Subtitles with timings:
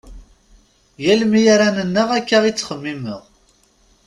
[1.03, 3.21] Yal mi ara nennaɣ akka i ttximimeɣ.